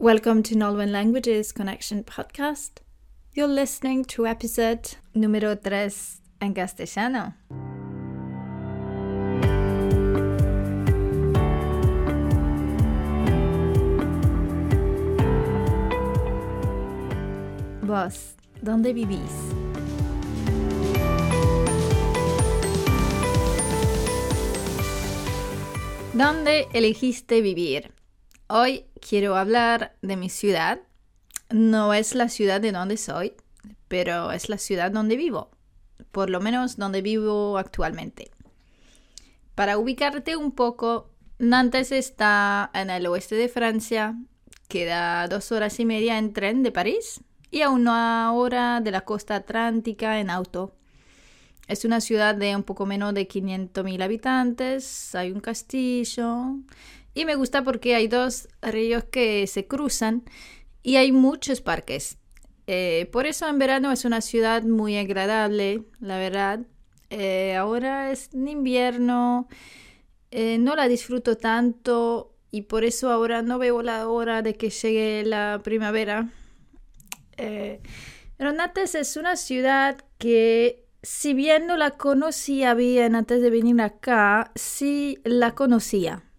Welcome 0.00 0.42
to 0.44 0.54
Nolwen 0.54 0.92
Languages 0.92 1.52
Connection 1.52 2.04
podcast. 2.04 2.80
You're 3.34 3.46
listening 3.46 4.06
to 4.06 4.26
episode 4.26 4.96
número 5.14 5.54
3 5.62 6.22
en 6.40 6.54
castellano. 6.54 7.34
Vos, 17.82 18.36
¿dónde 18.62 18.94
vivís? 18.94 19.20
¿Dónde 26.14 26.68
elegiste 26.72 27.42
vivir? 27.42 27.99
Hoy 28.52 28.86
quiero 29.00 29.36
hablar 29.36 29.94
de 30.02 30.16
mi 30.16 30.28
ciudad. 30.28 30.80
No 31.50 31.94
es 31.94 32.16
la 32.16 32.28
ciudad 32.28 32.60
de 32.60 32.72
donde 32.72 32.96
soy, 32.96 33.34
pero 33.86 34.32
es 34.32 34.48
la 34.48 34.58
ciudad 34.58 34.90
donde 34.90 35.16
vivo, 35.16 35.52
por 36.10 36.30
lo 36.30 36.40
menos 36.40 36.76
donde 36.76 37.00
vivo 37.00 37.58
actualmente. 37.58 38.32
Para 39.54 39.78
ubicarte 39.78 40.34
un 40.36 40.50
poco, 40.50 41.12
Nantes 41.38 41.92
está 41.92 42.72
en 42.74 42.90
el 42.90 43.06
oeste 43.06 43.36
de 43.36 43.48
Francia, 43.48 44.16
queda 44.66 45.28
dos 45.28 45.52
horas 45.52 45.78
y 45.78 45.84
media 45.84 46.18
en 46.18 46.32
tren 46.32 46.64
de 46.64 46.72
París 46.72 47.20
y 47.52 47.62
a 47.62 47.70
una 47.70 48.32
hora 48.32 48.80
de 48.80 48.90
la 48.90 49.02
costa 49.02 49.36
atlántica 49.36 50.18
en 50.18 50.28
auto. 50.28 50.74
Es 51.68 51.84
una 51.84 52.00
ciudad 52.00 52.34
de 52.34 52.56
un 52.56 52.64
poco 52.64 52.84
menos 52.84 53.14
de 53.14 53.28
500.000 53.28 54.02
habitantes, 54.02 55.14
hay 55.14 55.30
un 55.30 55.38
castillo 55.38 56.56
y 57.14 57.24
me 57.24 57.34
gusta 57.34 57.62
porque 57.64 57.94
hay 57.94 58.08
dos 58.08 58.48
ríos 58.62 59.04
que 59.04 59.46
se 59.46 59.66
cruzan 59.66 60.24
y 60.82 60.96
hay 60.96 61.12
muchos 61.12 61.60
parques. 61.60 62.18
Eh, 62.66 63.08
por 63.12 63.26
eso 63.26 63.48
en 63.48 63.58
verano 63.58 63.90
es 63.90 64.04
una 64.04 64.20
ciudad 64.20 64.62
muy 64.62 64.96
agradable, 64.96 65.84
la 66.00 66.18
verdad. 66.18 66.60
Eh, 67.10 67.56
ahora 67.56 68.12
es 68.12 68.32
en 68.32 68.46
invierno, 68.46 69.48
eh, 70.30 70.58
no 70.58 70.76
la 70.76 70.86
disfruto 70.86 71.36
tanto 71.36 72.36
y 72.52 72.62
por 72.62 72.84
eso 72.84 73.10
ahora 73.10 73.42
no 73.42 73.58
veo 73.58 73.82
la 73.82 74.08
hora 74.08 74.42
de 74.42 74.54
que 74.54 74.70
llegue 74.70 75.24
la 75.24 75.60
primavera. 75.64 76.30
pero 77.36 78.52
es 78.76 79.16
una 79.16 79.36
ciudad 79.36 79.98
que 80.18 80.86
si 81.02 81.34
bien 81.34 81.66
no 81.66 81.76
la 81.76 81.92
conocía 81.92 82.74
bien 82.74 83.16
antes 83.16 83.42
de 83.42 83.50
venir 83.50 83.80
acá, 83.80 84.52
sí 84.54 85.18
la 85.24 85.54
conocía. 85.54 86.29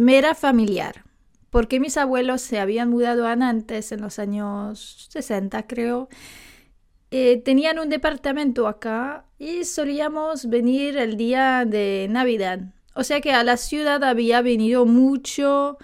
Me 0.00 0.16
era 0.16 0.34
familiar, 0.34 1.04
porque 1.50 1.78
mis 1.78 1.98
abuelos 1.98 2.40
se 2.40 2.58
habían 2.58 2.88
mudado 2.88 3.26
antes, 3.26 3.92
en 3.92 4.00
los 4.00 4.18
años 4.18 5.08
60 5.10 5.66
creo. 5.66 6.08
Eh, 7.10 7.42
tenían 7.44 7.78
un 7.78 7.90
departamento 7.90 8.66
acá 8.66 9.26
y 9.38 9.64
solíamos 9.64 10.48
venir 10.48 10.96
el 10.96 11.18
día 11.18 11.66
de 11.66 12.06
Navidad. 12.08 12.60
O 12.94 13.04
sea 13.04 13.20
que 13.20 13.32
a 13.32 13.44
la 13.44 13.58
ciudad 13.58 14.02
había 14.02 14.40
venido 14.40 14.86
mucho, 14.86 15.76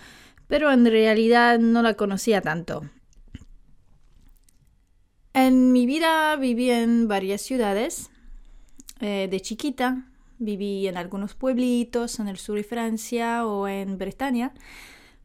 pero 0.47 0.73
en 0.73 0.86
realidad 0.86 1.58
no 1.58 1.83
la 1.83 1.92
conocía 1.92 2.41
tanto. 2.41 2.89
En 5.34 5.73
mi 5.73 5.84
vida 5.84 6.34
viví 6.36 6.70
en 6.70 7.06
varias 7.06 7.42
ciudades. 7.42 8.11
Eh, 9.01 9.28
de 9.30 9.41
chiquita 9.41 10.06
viví 10.39 10.87
en 10.87 10.97
algunos 10.97 11.34
pueblitos 11.34 12.19
en 12.20 12.29
el 12.29 12.37
sur 12.37 12.56
de 12.56 12.65
Francia 12.65 13.47
o 13.47 13.69
en 13.69 13.98
Bretaña, 13.98 14.53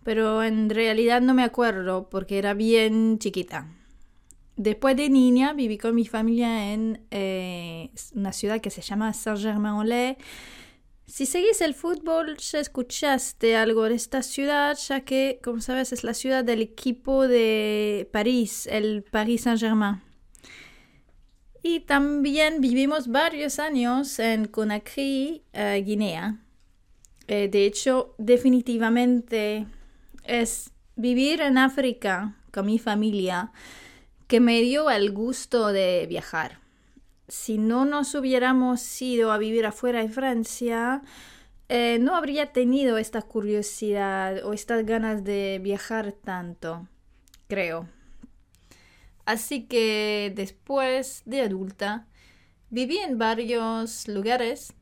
pero 0.04 0.44
en 0.44 0.70
realidad 0.70 1.22
no 1.22 1.34
me 1.34 1.44
acuerdo 1.44 2.10
porque 2.10 2.38
era 2.38 2.54
bien 2.54 3.20
chiquita. 3.20 3.68
Después 4.58 4.96
de 4.96 5.10
niña 5.10 5.54
viví 5.54 5.78
con 5.78 5.96
mi 5.96 6.06
familia 6.06 6.74
en 6.74 7.06
eh, 7.10 7.90
una 8.14 8.34
ciudad 8.34 8.62
que 8.62 8.70
se 8.70 8.82
llama 8.82 9.14
Saint-Germain-en-Laye. 9.14 10.18
Si 11.08 11.26
seguís 11.26 11.62
el 11.62 11.74
fútbol 11.74 12.38
ya 12.38 12.60
escuchaste 12.60 13.56
algo 13.56 13.86
de 13.86 13.96
esta 13.96 14.22
ciudad, 14.22 14.78
ya 14.78 15.02
que, 15.02 15.40
como 15.44 15.62
sabes, 15.62 15.92
es 15.94 16.04
la 16.04 16.14
ciudad 16.14 16.44
del 16.44 16.62
equipo 16.62 17.28
de 17.28 18.10
París, 18.14 18.68
el 18.68 19.04
Paris 19.04 19.42
Saint-Germain. 19.42 20.11
Y 21.64 21.82
también 21.82 22.60
vivimos 22.60 23.08
varios 23.08 23.60
años 23.60 24.18
en 24.20 24.46
Conakry, 24.46 25.44
eh, 25.54 25.84
Guinea. 25.86 26.40
Eh, 27.28 27.50
de 27.50 27.66
hecho, 27.66 28.16
definitivamente 28.18 29.68
es 30.24 30.72
vivir 30.96 31.42
en 31.42 31.58
África 31.58 32.36
con 32.52 32.66
mi 32.66 32.80
familia 32.80 33.52
que 34.28 34.40
me 34.40 34.62
dio 34.62 34.90
el 34.90 35.12
gusto 35.12 35.68
de 35.68 36.08
viajar. 36.10 36.60
Si 37.28 37.58
no 37.58 37.86
nos 37.86 38.16
hubiéramos 38.16 39.02
ido 39.02 39.32
a 39.32 39.38
vivir 39.38 39.66
afuera 39.66 40.02
de 40.02 40.10
Francia, 40.10 41.02
eh, 41.70 42.00
no 42.02 42.16
habría 42.16 42.52
tenido 42.52 42.98
esta 42.98 43.22
curiosidad 43.22 44.44
o 44.44 44.54
estas 44.54 44.86
ganas 44.86 45.24
de 45.24 45.60
viajar 45.62 46.12
tanto, 46.12 46.88
creo. 47.48 47.88
Así 49.26 49.66
que 49.66 50.32
después 50.36 51.24
de 51.26 51.42
adulta, 51.42 52.08
viví 52.70 52.98
en 52.98 53.18
varios 53.18 54.08
lugares 54.08 54.74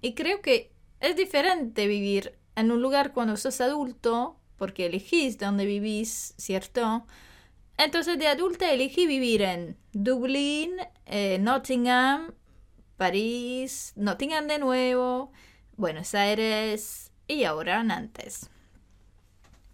y 0.00 0.14
creo 0.14 0.40
que 0.40 0.72
es 1.00 1.16
diferente 1.16 1.86
vivir 1.86 2.38
en 2.56 2.70
un 2.70 2.82
lugar 2.82 3.12
cuando 3.12 3.36
sos 3.36 3.60
adulto, 3.60 4.36
porque 4.56 4.86
elegís 4.86 5.38
dónde 5.38 5.64
vivís, 5.64 6.34
¿cierto? 6.36 7.06
Entonces 7.76 8.18
de 8.18 8.26
adulta 8.26 8.72
elegí 8.72 9.06
vivir 9.06 9.42
en 9.42 9.76
Dublín, 9.92 10.72
eh, 11.06 11.38
Nottingham, 11.40 12.34
París, 12.96 13.92
Nottingham 13.94 14.48
de 14.48 14.58
nuevo, 14.58 15.30
Buenos 15.76 16.14
Aires 16.14 17.12
y 17.28 17.44
ahora 17.44 17.84
Nantes. 17.84 18.50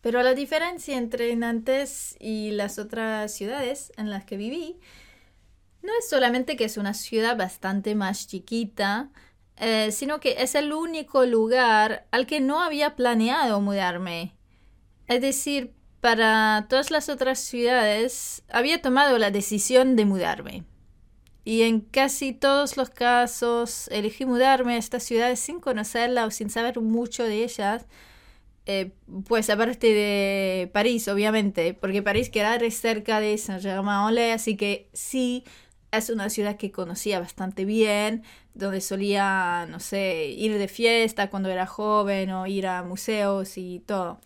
Pero 0.04 0.22
la 0.22 0.34
diferencia 0.34 0.98
entre 0.98 1.34
Nantes 1.34 2.14
y 2.20 2.50
las 2.50 2.78
otras 2.78 3.32
ciudades 3.32 3.90
en 3.96 4.10
las 4.10 4.26
que 4.26 4.36
viví 4.36 4.78
no 5.80 5.92
es 5.98 6.10
solamente 6.10 6.56
que 6.56 6.66
es 6.66 6.76
una 6.76 6.92
ciudad 6.92 7.38
bastante 7.38 7.94
más 7.94 8.26
chiquita, 8.26 9.08
eh, 9.56 9.92
sino 9.92 10.20
que 10.20 10.42
es 10.42 10.56
el 10.56 10.74
único 10.74 11.24
lugar 11.24 12.06
al 12.10 12.26
que 12.26 12.42
no 12.42 12.60
había 12.60 12.96
planeado 12.96 13.62
mudarme. 13.62 14.36
Es 15.06 15.22
decir, 15.22 15.72
para 16.02 16.66
todas 16.68 16.90
las 16.90 17.08
otras 17.08 17.38
ciudades 17.38 18.42
había 18.50 18.82
tomado 18.82 19.16
la 19.16 19.30
decisión 19.30 19.96
de 19.96 20.04
mudarme. 20.04 20.64
Y 21.46 21.62
en 21.62 21.80
casi 21.80 22.34
todos 22.34 22.76
los 22.76 22.90
casos 22.90 23.88
elegí 23.88 24.26
mudarme 24.26 24.74
a 24.74 24.78
estas 24.78 25.04
ciudades 25.04 25.40
sin 25.40 25.60
conocerla 25.60 26.26
o 26.26 26.30
sin 26.30 26.50
saber 26.50 26.78
mucho 26.82 27.24
de 27.24 27.42
ellas 27.42 27.86
eh, 28.66 28.92
pues 29.26 29.50
aparte 29.50 29.88
de 29.92 30.70
París, 30.72 31.06
obviamente, 31.08 31.74
porque 31.74 32.02
París 32.02 32.30
queda 32.30 32.58
cerca 32.70 33.20
de 33.20 33.36
Saint-Germain-en-Laye, 33.36 34.32
así 34.32 34.56
que 34.56 34.88
sí 34.94 35.44
es 35.92 36.10
una 36.10 36.30
ciudad 36.30 36.56
que 36.56 36.72
conocía 36.72 37.20
bastante 37.20 37.64
bien, 37.64 38.24
donde 38.54 38.80
solía, 38.80 39.66
no 39.70 39.80
sé, 39.80 40.28
ir 40.28 40.56
de 40.58 40.68
fiesta 40.68 41.30
cuando 41.30 41.50
era 41.50 41.66
joven 41.66 42.30
o 42.30 42.46
ir 42.46 42.66
a 42.66 42.82
museos 42.82 43.58
y 43.58 43.80
todo. 43.80 44.20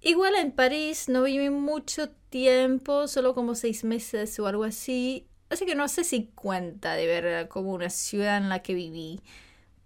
Igual 0.00 0.34
en 0.36 0.52
París 0.52 1.08
no 1.08 1.22
viví 1.22 1.50
mucho 1.50 2.10
tiempo, 2.28 3.08
solo 3.08 3.34
como 3.34 3.54
seis 3.54 3.82
meses 3.82 4.38
o 4.38 4.46
algo 4.46 4.64
así, 4.64 5.26
así 5.48 5.66
que 5.66 5.74
no 5.74 5.88
sé 5.88 6.04
si 6.04 6.26
cuenta 6.34 6.94
de 6.94 7.06
ver 7.06 7.48
como 7.48 7.72
una 7.72 7.90
ciudad 7.90 8.36
en 8.36 8.48
la 8.48 8.62
que 8.62 8.74
viví 8.74 9.20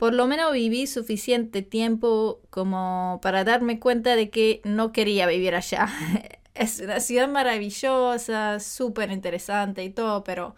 por 0.01 0.15
lo 0.15 0.27
menos 0.27 0.55
viví 0.55 0.87
suficiente 0.87 1.61
tiempo 1.61 2.41
como 2.49 3.21
para 3.23 3.45
darme 3.45 3.79
cuenta 3.79 4.17
de 4.17 4.31
que 4.31 4.63
no 4.65 4.93
quería 4.93 5.27
vivir 5.27 5.55
allá. 5.55 5.91
es 6.55 6.81
una 6.81 7.01
ciudad 7.01 7.29
maravillosa, 7.29 8.61
súper 8.61 9.11
interesante 9.11 9.85
y 9.85 9.91
todo, 9.91 10.25
pero 10.25 10.55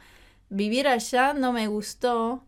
vivir 0.49 0.87
allá 0.87 1.34
no 1.34 1.52
me 1.52 1.67
gustó. 1.67 2.44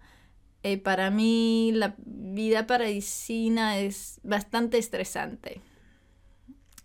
Eh, 0.63 0.79
para 0.79 1.11
mí 1.11 1.73
la 1.75 1.97
vida 1.99 2.69
paradisina 2.69 3.81
es 3.81 4.21
bastante 4.23 4.79
estresante. 4.79 5.61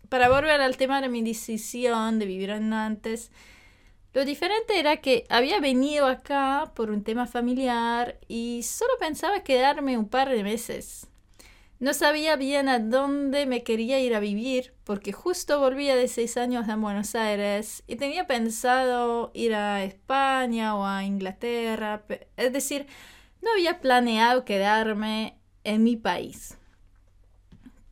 Para 0.09 0.27
volver 0.27 0.59
al 0.59 0.75
tema 0.75 1.01
de 1.01 1.09
mi 1.09 1.21
decisión 1.21 2.17
de 2.17 2.25
vivir 2.25 2.49
en 2.49 2.69
Nantes, 2.69 3.31
lo 4.13 4.25
diferente 4.25 4.79
era 4.79 4.97
que 4.97 5.25
había 5.29 5.59
venido 5.59 6.07
acá 6.07 6.71
por 6.75 6.89
un 6.89 7.03
tema 7.03 7.27
familiar 7.27 8.19
y 8.27 8.63
solo 8.63 8.93
pensaba 8.99 9.43
quedarme 9.43 9.97
un 9.97 10.09
par 10.09 10.29
de 10.29 10.43
meses. 10.43 11.07
No 11.79 11.93
sabía 11.93 12.35
bien 12.35 12.67
a 12.67 12.79
dónde 12.79 13.45
me 13.45 13.63
quería 13.63 13.99
ir 13.99 14.13
a 14.13 14.19
vivir 14.19 14.73
porque 14.83 15.13
justo 15.13 15.59
volvía 15.59 15.95
de 15.95 16.09
seis 16.09 16.35
años 16.35 16.67
a 16.67 16.75
Buenos 16.75 17.15
Aires 17.15 17.83
y 17.87 17.95
tenía 17.95 18.27
pensado 18.27 19.31
ir 19.33 19.53
a 19.53 19.83
España 19.83 20.75
o 20.75 20.85
a 20.85 21.05
Inglaterra. 21.05 22.03
Es 22.35 22.51
decir, 22.51 22.87
no 23.41 23.51
había 23.51 23.79
planeado 23.79 24.43
quedarme 24.43 25.37
en 25.63 25.83
mi 25.83 25.95
país. 25.95 26.57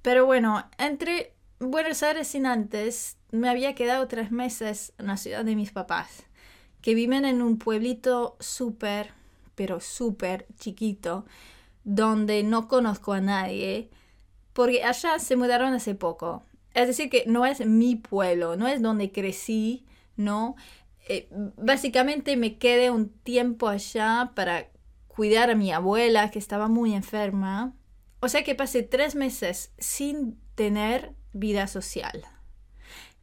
Pero 0.02 0.25
bueno, 0.25 0.69
entre 0.78 1.37
Buenos 1.59 2.04
Aires 2.04 2.27
sin 2.27 2.45
antes 2.45 3.18
me 3.31 3.50
había 3.50 3.74
quedado 3.74 4.07
tres 4.07 4.31
meses 4.31 4.94
en 5.00 5.07
la 5.07 5.18
ciudad 5.18 5.44
de 5.44 5.56
mis 5.56 5.71
papás, 5.71 6.27
que 6.81 6.94
viven 6.94 7.25
en 7.25 7.42
un 7.42 7.57
pueblito 7.57 8.38
súper, 8.39 9.09
pero 9.56 9.80
súper 9.80 10.45
chiquito, 10.59 11.25
donde 11.83 12.44
no 12.44 12.68
conozco 12.68 13.13
a 13.13 13.21
nadie, 13.21 13.89
porque 14.54 14.83
allá 14.83 15.18
se 15.18 15.36
mudaron 15.36 15.74
hace 15.74 15.95
poco. 15.95 16.44
Es 16.75 16.86
decir, 16.86 17.09
que 17.09 17.24
no 17.25 17.44
es 17.44 17.65
mi 17.65 17.95
pueblo, 17.95 18.56
no 18.56 18.68
es 18.68 18.80
donde 18.80 19.12
crecí, 19.12 19.83
¿no? 20.15 20.56
Eh, 21.09 21.27
básicamente 21.57 22.38
me 22.38 22.59
quedé 22.59 22.92
un 22.92 23.09
tiempo 23.09 23.68
allá 23.68 24.31
para 24.36 24.68
cuidar 25.07 25.50
a 25.50 25.56
mi 25.56 25.71
abuela 25.71 26.30
que 26.30 26.38
estaba 26.38 26.68
muy 26.68 26.94
enferma. 26.94 27.74
O 28.19 28.30
sea 28.30 28.44
que 28.44 28.54
pasé 28.54 28.83
tres 28.83 29.15
meses 29.15 29.74
sin 29.80 30.38
tener 30.54 31.15
vida 31.38 31.68
social. 31.68 32.25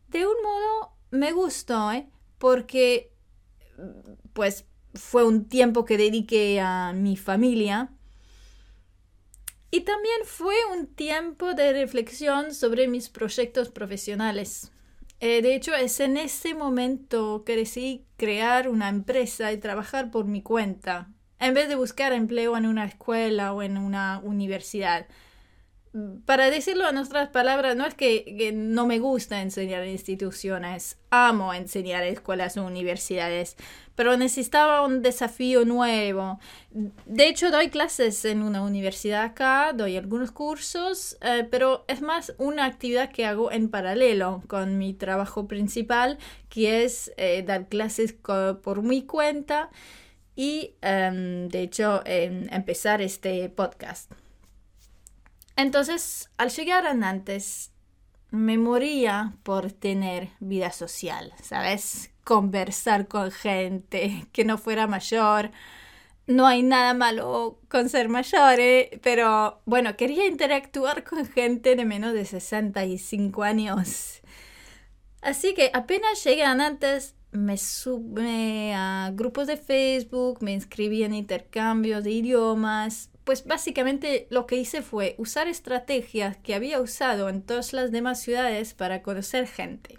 De 0.09 0.27
un 0.27 0.35
modo 0.43 0.93
me 1.11 1.33
gustó, 1.33 1.93
¿eh? 1.93 2.09
porque 2.39 3.13
pues 4.33 4.67
fue 4.95 5.25
un 5.25 5.49
tiempo 5.49 5.85
que 5.85 5.97
dediqué 5.97 6.61
a 6.61 6.93
mi 6.93 7.17
familia 7.17 7.91
y 9.71 9.81
también 9.81 10.21
fue 10.25 10.55
un 10.73 10.87
tiempo 10.87 11.55
de 11.55 11.73
reflexión 11.73 12.55
sobre 12.55 12.87
mis 12.87 13.09
proyectos 13.09 13.71
profesionales. 13.71 14.71
Eh, 15.19 15.43
de 15.43 15.57
hecho, 15.57 15.75
es 15.75 15.99
en 15.99 16.17
ese 16.17 16.55
momento 16.55 17.43
que 17.45 17.57
decidí 17.57 18.07
crear 18.17 18.69
una 18.69 18.89
empresa 18.89 19.53
y 19.53 19.59
trabajar 19.59 20.13
por 20.13 20.27
mi 20.27 20.43
cuenta, 20.43 21.11
en 21.41 21.55
vez 21.55 21.69
de 21.69 21.75
buscar 21.75 22.13
empleo 22.13 22.57
en 22.57 22.67
una 22.67 22.85
escuela 22.85 23.53
o 23.53 23.63
en 23.63 23.77
una 23.77 24.21
universidad 24.23 25.09
para 26.25 26.51
decirlo 26.51 26.89
en 26.89 26.97
otras 26.97 27.29
palabras, 27.29 27.77
no 27.77 27.87
es 27.87 27.95
que, 27.95 28.51
no 28.53 28.85
me 28.85 28.99
gusta 28.99 29.43
enseñar 29.43 29.83
en 29.85 29.91
instituciones, 29.91 30.99
amo 31.11 31.55
enseñar 31.55 32.03
en 32.03 32.15
escuelas 32.15 32.57
o 32.57 32.67
universidades, 32.67 33.57
pero 33.95 34.17
necesitaba 34.17 34.85
un 34.85 35.03
desafío 35.03 35.65
nuevo. 35.65 36.41
De 37.07 37.29
hecho, 37.29 37.53
doy 37.53 37.69
clases 37.69 38.25
en 38.25 38.43
una 38.43 38.63
universidad 38.63 39.23
acá, 39.23 39.73
doy 39.73 39.97
algunos 39.97 40.33
cursos, 40.33 41.17
eh, 41.21 41.47
pero 41.49 41.85
es 41.87 42.03
más 42.03 42.35
una 42.39 42.65
actividad 42.65 43.13
que 43.13 43.25
hago 43.25 43.53
en 43.53 43.69
paralelo 43.69 44.43
con 44.49 44.79
mi 44.79 44.95
trabajo 44.95 45.47
principal, 45.47 46.19
que 46.49 46.83
es 46.83 47.13
eh, 47.17 47.45
dar 47.47 47.69
clases 47.69 48.13
por 48.15 48.83
mi 48.83 49.03
cuenta 49.07 49.71
y, 50.35 50.75
em, 50.83 51.47
de 51.49 51.63
hecho, 51.63 52.03
empezar 52.05 53.01
este 53.01 53.49
podcast. 53.49 54.11
Entonces, 55.57 56.31
al 56.37 56.51
llegar 56.51 56.87
a 56.87 56.95
Nantes, 56.95 57.73
me 58.31 58.59
moría 58.59 59.37
por 59.45 59.71
tener 59.71 60.31
vida 60.41 60.73
social, 60.73 61.33
¿sabes? 61.43 62.11
Conversar 62.25 63.07
con 63.07 63.31
gente 63.31 64.27
que 64.33 64.45
no 64.45 64.59
fuera 64.59 64.87
mayor. 64.87 65.53
No 66.27 66.47
hay 66.47 66.63
nada 66.63 66.95
malo 66.95 67.61
con 67.69 67.89
ser 67.89 68.09
mayor, 68.09 68.59
¿eh? 68.59 68.99
pero 69.03 69.61
bueno, 69.67 69.97
quería 69.97 70.27
interactuar 70.27 71.05
con 71.05 71.27
gente 71.27 71.77
de 71.77 71.85
menos 71.85 72.15
de 72.15 72.25
65 72.25 73.43
años. 73.43 74.23
Así 75.21 75.55
que 75.55 75.71
apenas 75.73 76.25
llegué 76.25 76.45
a 76.45 76.55
Nantes, 76.55 77.15
me 77.31 77.57
sube 77.59 78.73
a 78.75 79.11
grupos 79.15 79.47
de 79.47 79.57
Facebook, 79.57 80.39
me 80.43 80.53
inscribí 80.53 81.03
en 81.03 81.15
intercambios 81.15 82.05
de 82.05 82.11
idiomas, 82.11 83.11
pues 83.25 83.45
básicamente 83.47 84.27
lo 84.31 84.47
que 84.47 84.57
hice 84.57 84.83
fue 84.83 85.15
usar 85.19 85.49
estrategias 85.49 86.37
que 86.37 86.55
había 86.55 86.81
usado 86.81 87.29
en 87.29 87.43
todas 87.43 87.73
las 87.73 87.91
demás 87.91 88.21
ciudades 88.21 88.75
para 88.75 89.03
conocer 89.03 89.47
gente. 89.47 89.99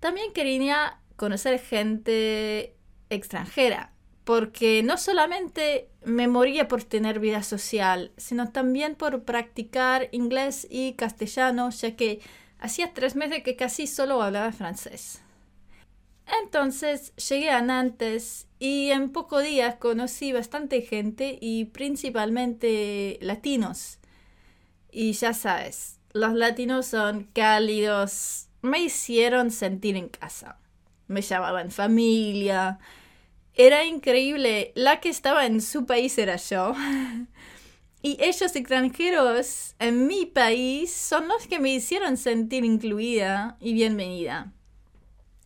También 0.00 0.32
quería 0.32 1.00
conocer 1.16 1.58
gente 1.58 2.76
extranjera, 3.08 3.92
porque 4.24 4.82
no 4.82 4.98
solamente 4.98 5.88
me 6.04 6.28
moría 6.28 6.68
por 6.68 6.84
tener 6.84 7.20
vida 7.20 7.42
social, 7.42 8.12
sino 8.16 8.52
también 8.52 8.96
por 8.96 9.24
practicar 9.24 10.08
inglés 10.12 10.66
y 10.68 10.92
castellano, 10.94 11.70
ya 11.70 11.96
que 11.96 12.20
hacía 12.58 12.92
tres 12.92 13.16
meses 13.16 13.42
que 13.42 13.56
casi 13.56 13.86
solo 13.86 14.22
hablaba 14.22 14.52
francés. 14.52 15.23
Entonces 16.42 17.14
llegué 17.16 17.50
a 17.50 17.60
Nantes 17.62 18.46
y 18.58 18.90
en 18.90 19.12
pocos 19.12 19.42
días 19.42 19.76
conocí 19.76 20.32
bastante 20.32 20.80
gente 20.82 21.38
y 21.40 21.66
principalmente 21.66 23.18
latinos. 23.20 23.98
Y 24.90 25.12
ya 25.12 25.34
sabes, 25.34 26.00
los 26.12 26.34
latinos 26.34 26.86
son 26.86 27.24
cálidos, 27.24 28.48
me 28.62 28.78
hicieron 28.80 29.50
sentir 29.50 29.96
en 29.96 30.08
casa. 30.08 30.58
Me 31.06 31.20
llamaban 31.20 31.70
familia. 31.70 32.78
Era 33.52 33.84
increíble. 33.84 34.72
La 34.74 35.00
que 35.00 35.10
estaba 35.10 35.46
en 35.46 35.60
su 35.60 35.86
país 35.86 36.16
era 36.18 36.36
yo. 36.36 36.74
Y 38.06 38.18
ellos 38.22 38.54
extranjeros 38.54 39.76
en 39.78 40.06
mi 40.06 40.26
país 40.26 40.92
son 40.92 41.26
los 41.26 41.46
que 41.46 41.58
me 41.58 41.70
hicieron 41.70 42.18
sentir 42.18 42.62
incluida 42.62 43.56
y 43.60 43.72
bienvenida. 43.72 44.52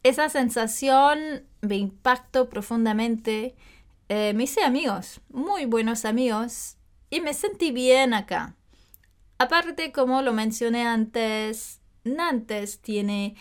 Esa 0.09 0.31
sensación 0.31 1.45
me 1.61 1.77
impactó 1.77 2.49
profundamente. 2.49 3.55
Eh, 4.09 4.33
me 4.35 4.45
hice 4.45 4.63
amigos, 4.65 5.21
muy 5.29 5.67
buenos 5.67 6.07
amigos, 6.07 6.79
y 7.11 7.21
me 7.21 7.35
sentí 7.35 7.73
bien 7.73 8.15
acá. 8.15 8.57
Aparte, 9.37 9.93
como 9.93 10.23
lo 10.23 10.33
mencioné 10.33 10.87
antes, 10.87 11.83
Nantes 12.05 12.81
tiene 12.81 13.37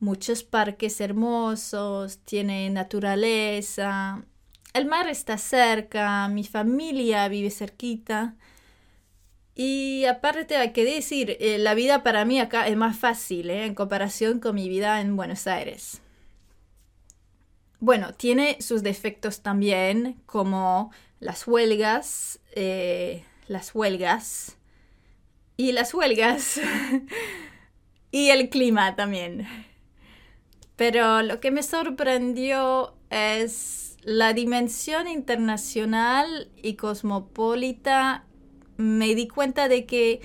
muchos 0.00 0.42
parques 0.42 1.00
hermosos, 1.00 2.18
tiene 2.24 2.68
naturaleza, 2.70 4.24
el 4.72 4.86
mar 4.86 5.06
está 5.06 5.38
cerca, 5.38 6.26
mi 6.26 6.42
familia 6.42 7.28
vive 7.28 7.50
cerquita. 7.50 8.34
Y 9.54 10.04
aparte 10.06 10.56
hay 10.56 10.72
que 10.72 10.84
decir, 10.84 11.36
eh, 11.40 11.58
la 11.58 11.74
vida 11.74 12.02
para 12.02 12.24
mí 12.24 12.40
acá 12.40 12.66
es 12.68 12.76
más 12.76 12.96
fácil 12.96 13.50
¿eh? 13.50 13.66
en 13.66 13.74
comparación 13.74 14.40
con 14.40 14.54
mi 14.54 14.68
vida 14.68 15.00
en 15.00 15.16
Buenos 15.16 15.46
Aires. 15.46 16.00
Bueno, 17.78 18.12
tiene 18.12 18.58
sus 18.60 18.82
defectos 18.82 19.40
también, 19.40 20.20
como 20.26 20.92
las 21.18 21.46
huelgas, 21.46 22.38
eh, 22.52 23.24
las 23.46 23.74
huelgas 23.74 24.56
y 25.56 25.72
las 25.72 25.94
huelgas 25.94 26.60
y 28.10 28.28
el 28.28 28.50
clima 28.50 28.96
también. 28.96 29.46
Pero 30.76 31.22
lo 31.22 31.40
que 31.40 31.50
me 31.50 31.62
sorprendió 31.62 32.94
es 33.10 33.96
la 34.02 34.32
dimensión 34.32 35.08
internacional 35.08 36.50
y 36.56 36.74
cosmopolita. 36.74 38.24
Me 38.80 39.14
di 39.14 39.28
cuenta 39.28 39.68
de 39.68 39.84
que 39.84 40.20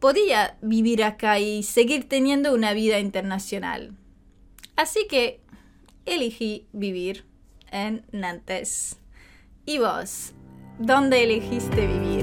podía 0.00 0.56
vivir 0.62 1.04
acá 1.04 1.38
y 1.38 1.62
seguir 1.62 2.08
teniendo 2.08 2.52
una 2.52 2.72
vida 2.72 2.98
internacional. 2.98 3.96
Así 4.74 5.06
que 5.08 5.40
elegí 6.04 6.66
vivir 6.72 7.24
en 7.70 8.04
Nantes. 8.12 8.98
¿Y 9.64 9.78
vos? 9.78 10.32
¿Dónde 10.78 11.24
elegiste 11.24 11.86
vivir? 11.86 12.15